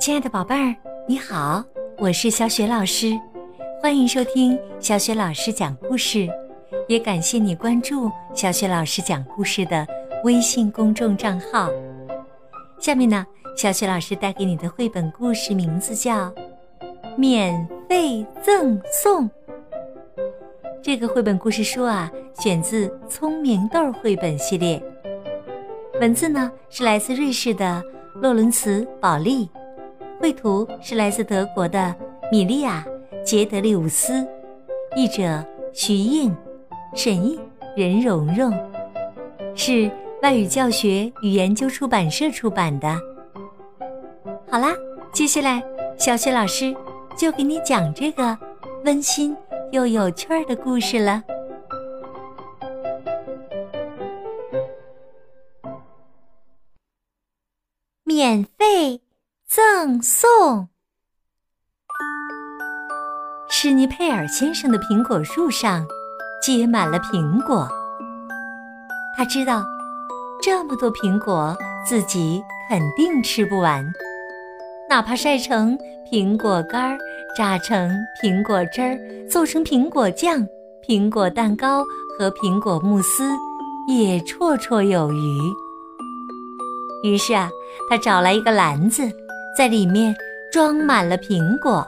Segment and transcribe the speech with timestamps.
[0.00, 0.74] 亲爱的宝贝儿，
[1.06, 1.62] 你好，
[1.98, 3.12] 我是小雪老师，
[3.82, 6.26] 欢迎收听小雪老师讲故事，
[6.88, 9.86] 也感谢你关注小雪老师讲故事的
[10.24, 11.68] 微信公众账号。
[12.78, 16.30] 下面呢，小雪老师带给你的绘本故事名字叫
[17.14, 19.24] 《免费赠送》。
[20.82, 24.82] 这个绘本故事书啊，选自《聪明豆》绘本系列，
[26.00, 29.46] 文字呢是来自瑞士的洛伦茨·保利。
[30.20, 31.96] 绘图是来自德国的
[32.30, 32.84] 米利亚·
[33.24, 34.28] 杰德利乌斯，
[34.94, 36.30] 译者徐印，
[36.94, 37.40] 审译
[37.74, 38.52] 任蓉蓉，
[39.56, 42.94] 是外语教学与研究出版社出版的。
[44.50, 44.74] 好啦，
[45.10, 45.62] 接下来
[45.96, 46.76] 小雪老师
[47.16, 48.36] 就给你讲这个
[48.84, 49.34] 温馨
[49.72, 51.24] 又有趣儿的故事了。
[58.04, 59.00] 免费。
[59.50, 60.68] 赠送。
[63.48, 65.84] 施尼佩尔先生的苹果树上
[66.40, 67.68] 结满了苹果。
[69.16, 69.64] 他知道，
[70.40, 73.84] 这么多苹果自己肯定吃不完，
[74.88, 75.76] 哪怕晒成
[76.12, 76.96] 苹果干儿、
[77.36, 77.90] 榨成
[78.22, 78.96] 苹果汁儿、
[79.28, 80.46] 做成苹果酱、
[80.86, 81.84] 苹果蛋糕
[82.16, 83.28] 和苹果慕斯，
[83.88, 85.40] 也绰绰有余。
[87.02, 87.50] 于是啊，
[87.88, 89.02] 他找来一个篮子。
[89.60, 90.16] 在里面
[90.50, 91.86] 装满了苹果。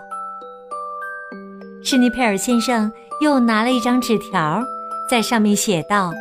[1.83, 2.93] 施尼佩尔先生
[3.23, 4.63] 又拿了一张纸条，
[5.09, 6.13] 在上面写道：“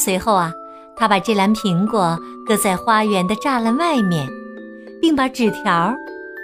[0.04, 0.52] 随后啊，
[0.98, 4.28] 他把这篮苹果搁在花园的栅栏外面，
[5.00, 5.94] 并把纸条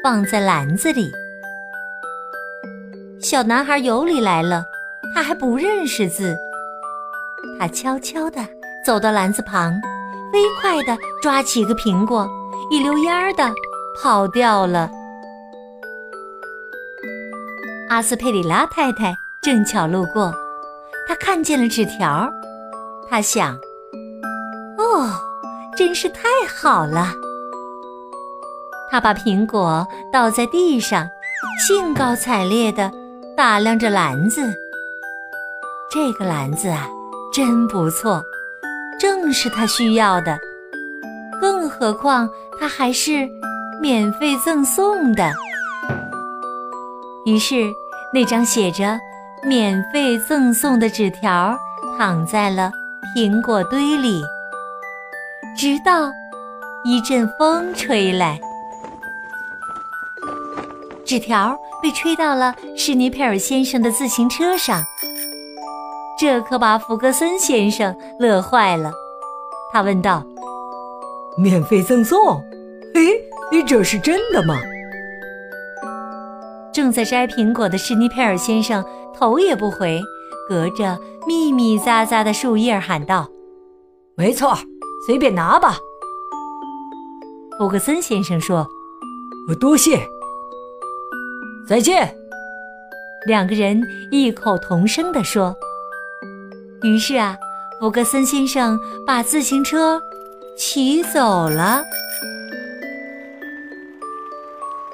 [0.03, 1.13] 放在篮子里。
[3.21, 4.65] 小男孩尤里来了，
[5.15, 6.35] 他还不认识字，
[7.61, 8.41] 他悄悄地。
[8.85, 9.73] 走到篮子旁，
[10.33, 12.29] 飞快地抓起一个苹果，
[12.71, 13.51] 一溜烟儿的
[14.01, 14.91] 跑掉了。
[17.89, 20.33] 阿斯佩里拉太太正巧路过，
[21.09, 22.29] 她看见了纸条，
[23.09, 23.57] 她想
[24.77, 25.11] ：“哦，
[25.77, 27.13] 真是太好了。”
[28.91, 31.09] 她把苹果倒在地上，
[31.67, 32.91] 兴高采烈地
[33.37, 34.53] 打量着篮子。
[35.91, 36.89] 这个篮子啊，
[37.33, 38.23] 真不错。
[38.99, 40.39] 正是他需要的，
[41.41, 42.29] 更何况
[42.59, 43.29] 他还是
[43.81, 45.33] 免费赠送的。
[47.27, 47.73] 于是，
[48.13, 48.99] 那张写着
[49.43, 51.57] “免费赠送”的纸条
[51.99, 52.71] 躺在了
[53.17, 54.23] 苹果堆里，
[55.57, 56.13] 直到
[56.85, 58.39] 一阵风吹来，
[61.05, 64.85] 纸条被吹到了施尼佩尔先生的自行车上。
[66.27, 68.91] 这可把福格森先生乐坏了，
[69.71, 70.25] 他问道
[71.37, 72.43] ：“免费赠送？
[72.95, 74.55] 哎，这是真的吗？”
[76.73, 78.83] 正在摘苹果的施尼佩尔先生
[79.15, 80.01] 头也不回，
[80.49, 83.29] 隔着密密匝匝的树叶喊道
[84.17, 84.57] ：“没错，
[85.07, 85.77] 随便拿吧。”
[87.61, 88.67] 福格森先生说
[89.61, 90.01] ：“多谢，
[91.69, 92.17] 再见。”
[93.29, 93.79] 两个人
[94.11, 95.55] 异口同声地说。
[96.85, 97.35] 于是啊，
[97.81, 100.03] 福格森先生把自行车
[100.55, 101.83] 骑走了。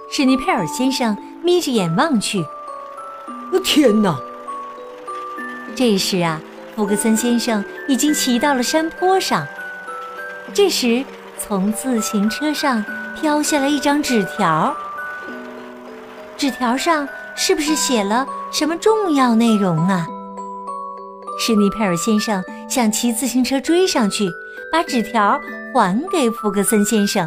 [0.09, 2.45] 史尼佩尔先生眯着眼望去，
[3.65, 4.17] 天哪！
[5.75, 6.41] 这时啊，
[6.77, 9.45] 福格森先生已经骑到了山坡上。
[10.55, 11.05] 这时，
[11.41, 12.85] 从自行车上
[13.21, 14.73] 飘下来一张纸条。
[16.37, 20.07] 纸条上是不是写了什么重要内容啊？
[21.43, 24.31] 施尼佩尔先生想骑自行车追上去，
[24.71, 25.41] 把纸条
[25.73, 27.27] 还给福格森先生。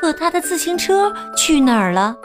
[0.00, 2.16] 可他的自行车去哪儿了？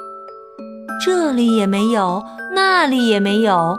[1.03, 2.23] 这里也没有，
[2.53, 3.75] 那里也没有，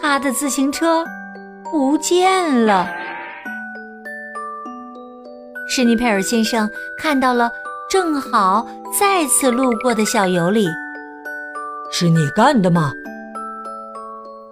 [0.00, 1.04] 他的自行车
[1.72, 2.88] 不见了。
[5.68, 7.50] 施尼佩尔先生看到了，
[7.90, 8.64] 正好
[8.98, 10.68] 再次路过的小尤里。
[11.90, 12.92] 是你干的吗？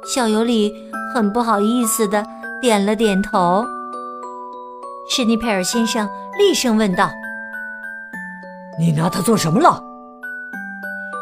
[0.04, 0.74] 小尤里。
[1.16, 2.22] 很不好意思的
[2.60, 3.64] 点了点头。
[5.08, 6.06] 施尼佩尔先生
[6.38, 7.10] 厉声问道
[8.78, 9.82] ：“你拿它做什么了？”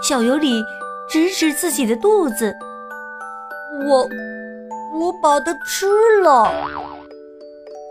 [0.02, 0.64] 小尤里
[1.08, 2.52] 指指自己的肚子
[3.88, 4.00] ：“我，
[4.98, 5.86] 我把它吃
[6.24, 6.50] 了，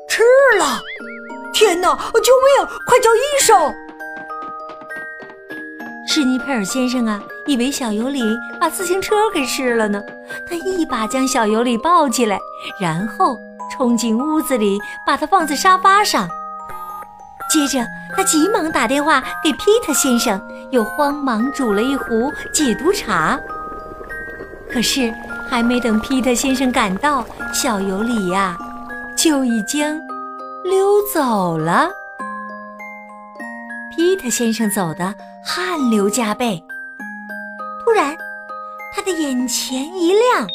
[0.10, 0.22] 吃
[0.60, 0.82] 了！
[1.54, 1.96] 天哪！
[1.96, 2.68] 救命！
[2.86, 3.74] 快叫医生！”
[6.16, 8.22] 施尼佩尔先生啊，以为小尤里
[8.62, 10.00] 把自行车给吃了呢。
[10.48, 12.40] 他一把将小尤里抱起来，
[12.80, 13.36] 然后
[13.72, 16.30] 冲进屋子里，把它放在沙发上。
[17.50, 17.84] 接着，
[18.16, 20.40] 他急忙打电话给皮特先生，
[20.70, 23.40] 又慌忙煮了一壶解毒茶。
[24.72, 25.12] 可是，
[25.50, 28.56] 还没等皮特先生赶到，小尤里呀，
[29.16, 30.00] 就已经
[30.64, 31.90] 溜走了。
[33.96, 35.14] 皮特先生走的
[35.46, 36.64] 汗流浃背。
[37.84, 38.16] 突然，
[38.96, 40.48] 他的眼前一亮，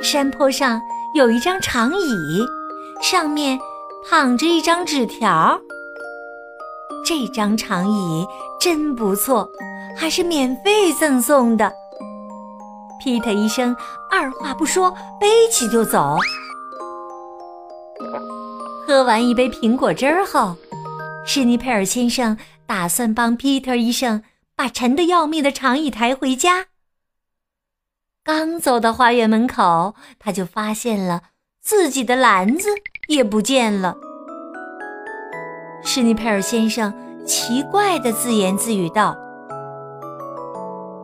[0.00, 0.80] 山坡上
[1.16, 2.46] 有一张长椅，
[3.02, 3.58] 上面
[4.08, 5.58] 躺着一张纸条。
[7.04, 8.24] 这张长椅
[8.60, 9.50] 真不错，
[9.96, 11.72] 还是免费赠送的。
[13.02, 13.74] 皮特医生
[14.08, 14.90] 二话不说，
[15.20, 16.16] 背起就走。
[18.86, 20.54] 喝完一杯苹果汁儿后，
[21.24, 22.36] 施尼佩尔先生
[22.66, 24.22] 打算帮皮特医生
[24.54, 26.66] 把沉得要命的长椅抬回家。
[28.22, 31.22] 刚走到花园门口，他就发现了
[31.60, 32.68] 自己的篮子
[33.08, 33.96] 也不见了。
[35.82, 36.92] 施尼佩尔先生
[37.26, 39.16] 奇怪地自言自语道：“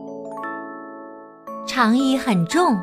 [1.68, 2.78] 长椅很重，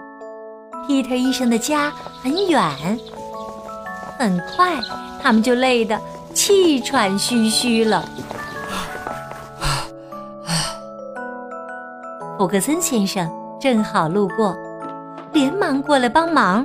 [0.86, 1.90] 皮特医生的家
[2.22, 2.98] 很远。
[4.22, 4.80] 很快，
[5.20, 6.00] 他们就累得
[6.32, 8.08] 气喘吁吁了。
[12.38, 13.28] 福克森先生
[13.60, 14.56] 正好路过，
[15.32, 16.64] 连忙过来帮忙。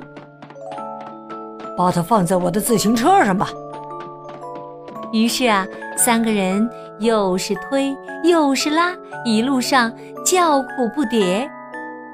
[1.76, 3.50] 把它放在我的自行车上吧。
[5.12, 5.66] 于是啊，
[5.96, 6.70] 三个人
[7.00, 8.94] 又是推又是拉，
[9.26, 9.92] 一路上
[10.24, 11.50] 叫苦不迭，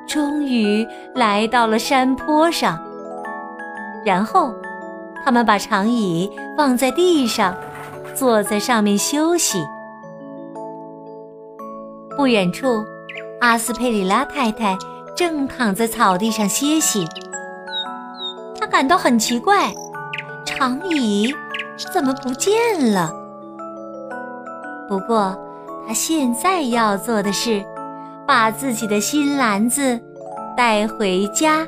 [0.08, 2.82] 终于来到了山坡上。
[4.06, 4.54] 然后，
[5.24, 7.56] 他们把长椅放在地上，
[8.14, 9.64] 坐在上面休息。
[12.16, 12.84] 不远处。
[13.42, 14.78] 阿斯佩里拉太太
[15.18, 17.06] 正躺在草地上歇息，
[18.58, 19.74] 她感到很奇怪，
[20.46, 21.34] 长椅
[21.94, 22.54] 怎么不见
[22.94, 23.12] 了？
[24.88, 25.38] 不过，
[25.86, 27.62] 她现在要做的是
[28.26, 30.00] 把自己的新篮子
[30.56, 31.68] 带回家。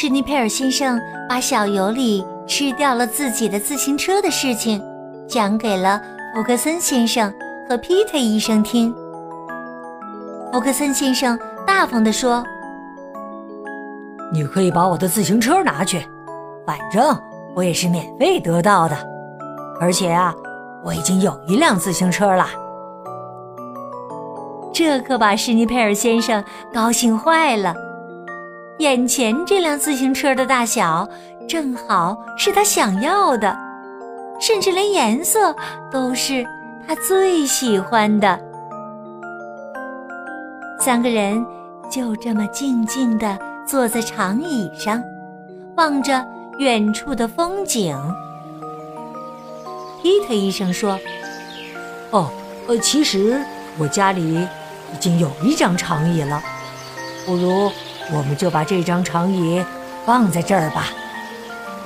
[0.00, 0.96] 施尼佩尔先生
[1.28, 4.80] 把小尤里吃掉了自己的自行车的事情
[5.26, 6.00] 讲给了
[6.32, 7.34] 福克森先生。
[7.68, 8.94] 和皮特医生听，
[10.52, 11.36] 福克森先生
[11.66, 12.44] 大方地说
[14.32, 16.06] ：“你可以把我的自行车拿去，
[16.64, 17.20] 反正
[17.56, 18.96] 我也是免费得到的。
[19.80, 20.32] 而且啊，
[20.84, 22.46] 我已经有一辆自行车了。”
[24.72, 27.74] 这可把施尼佩尔先生高兴坏了。
[28.78, 31.08] 眼前这辆自行车的大小
[31.48, 33.56] 正好是他想要的，
[34.40, 35.54] 甚至连颜色
[35.90, 36.46] 都是。
[36.86, 38.40] 他最喜欢的
[40.80, 41.44] 三个人
[41.90, 45.02] 就这么静静地坐在长椅上，
[45.76, 46.24] 望着
[46.58, 47.94] 远处的风景。
[50.00, 50.98] 皮特医生说
[52.10, 52.30] ：“哦，
[52.68, 53.38] 呃，其实
[53.76, 54.22] 我家里
[54.94, 56.42] 已经有一张长椅了，
[57.26, 57.70] 不如
[58.12, 59.64] 我们就把这张长椅
[60.04, 60.88] 放在这儿吧。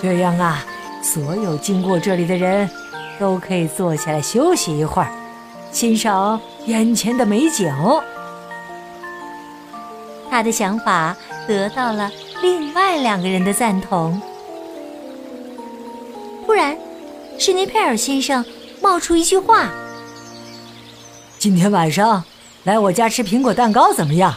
[0.01, 0.65] 这样啊，
[1.03, 2.69] 所有经过这里的人。”
[3.21, 5.09] 都可以坐下来休息一会儿，
[5.71, 7.73] 欣赏眼前的美景。
[10.29, 11.15] 他的想法
[11.47, 12.11] 得到了
[12.41, 14.21] 另外两个人的赞同。
[16.45, 16.77] 突然，
[17.39, 18.45] 施尼佩尔先生
[18.81, 19.69] 冒出一句话
[21.39, 22.25] ：“今天晚上
[22.65, 24.35] 来我家吃苹果蛋糕怎么样？”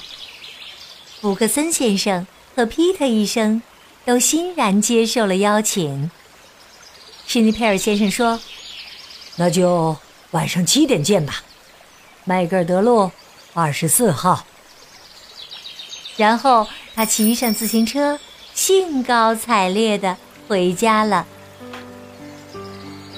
[1.25, 3.59] 福克森先生和皮特医生
[4.05, 6.11] 都欣然接受了邀请。
[7.25, 8.39] 施尼佩尔先生说。
[9.35, 9.97] 那就
[10.29, 11.41] 晚上七点见吧，
[12.25, 13.09] 麦格尔德路
[13.55, 14.45] 二十四号。
[16.15, 18.19] 然后他骑上自行车，
[18.53, 20.15] 兴高采烈地
[20.47, 21.25] 回家了。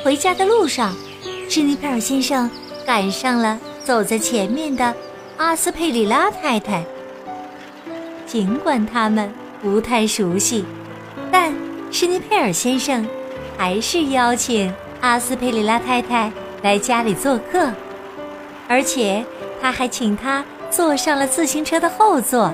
[0.02, 0.96] 回家的路上，
[1.50, 2.50] 施尼佩尔先生
[2.86, 4.96] 赶上了走在前面的
[5.36, 6.86] 阿斯佩里拉太太。
[8.28, 9.32] 尽管他们
[9.62, 10.64] 不太熟悉，
[11.32, 11.52] 但
[11.90, 13.08] 施尼佩尔先生
[13.58, 14.72] 还是邀请。
[15.00, 16.32] 阿斯佩里拉太太
[16.64, 17.72] 来家里做客，
[18.68, 19.24] 而且
[19.62, 22.52] 他还请她坐上了自行车的后座，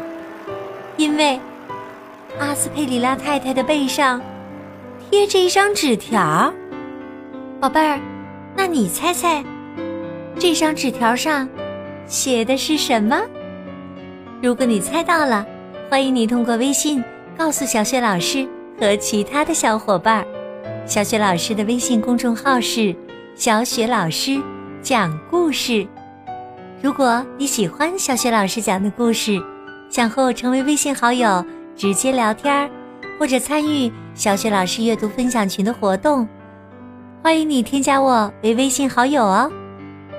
[0.98, 1.40] 因为
[2.40, 4.22] 阿斯佩里拉太太的背上
[5.10, 6.54] 贴着一张纸条。
[7.62, 7.98] 宝贝儿，
[8.58, 9.42] 那你猜猜，
[10.38, 11.48] 这张纸条上
[12.06, 13.22] 写的是什么？
[14.42, 15.46] 如果你猜到了，
[15.94, 17.04] 欢迎你通过微信
[17.38, 20.26] 告诉小雪老师和其他的小伙伴。
[20.88, 22.96] 小雪老师的微信公众号是
[23.38, 24.42] “小雪老师
[24.82, 25.88] 讲故事”。
[26.82, 29.40] 如果你喜欢小雪老师讲的故事，
[29.88, 31.46] 想和我成为微信好友，
[31.76, 32.68] 直接聊天儿
[33.20, 36.28] 或者参与小雪老师阅读分享群的活动，
[37.22, 39.48] 欢迎你添加我为微信好友哦。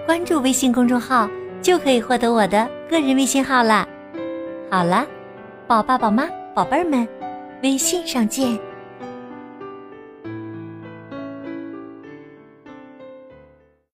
[0.07, 1.29] 关注微信公众号
[1.61, 3.85] 就可以获得我的个人微信号啦。
[4.71, 5.05] 好了，
[5.67, 7.09] 宝爸宝妈、宝贝儿们，
[7.63, 8.59] 微信上见。